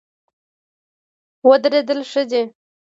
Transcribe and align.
ودرېدل 1.49 1.99
ښه 2.11 2.23
دی. 2.29 2.43